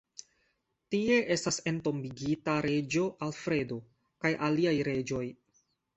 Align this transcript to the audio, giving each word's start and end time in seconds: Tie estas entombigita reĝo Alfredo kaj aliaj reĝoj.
Tie 0.93 1.17
estas 1.35 1.59
entombigita 1.71 2.55
reĝo 2.67 3.03
Alfredo 3.27 3.81
kaj 4.25 4.33
aliaj 4.49 4.77
reĝoj. 4.89 5.25